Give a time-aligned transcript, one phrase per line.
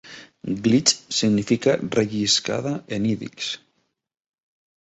[0.61, 3.53] "Glitch" significa "relliscada" en ídix.